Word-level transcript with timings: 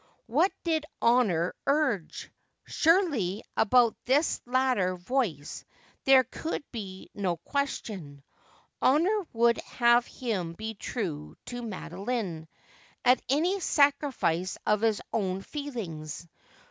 What 0.25 0.51
did 0.63 0.83
Honour 0.99 1.53
urge? 1.67 2.31
Surely 2.65 3.43
about 3.55 3.95
this 4.05 4.41
latter 4.47 4.95
voice 4.95 5.63
there 6.05 6.23
could 6.23 6.63
be 6.71 7.11
no 7.13 7.37
question. 7.37 8.23
Honour 8.81 9.27
would 9.31 9.57
have 9.59 10.07
him 10.07 10.53
be 10.53 10.73
true 10.73 11.37
to 11.45 11.61
Madoline, 11.61 12.47
at 13.05 13.21
any 13.29 13.59
sacrifice 13.59 14.57
of 14.65 14.81
his 14.81 15.03
own 15.13 15.43
feel 15.43 15.77
ings. 15.77 16.27